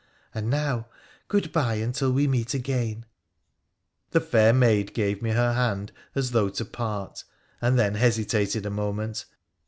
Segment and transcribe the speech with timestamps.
[0.33, 0.87] And now,
[1.27, 3.05] good bye until we meet again!'
[4.13, 7.23] The fair maid gave me her hand as though to part,
[7.61, 9.25] and then hesitated a moment.